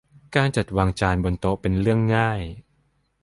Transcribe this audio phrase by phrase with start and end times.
[0.35, 2.41] การจัดวางจานบนโต๊ะเป็นเรื่องง่าย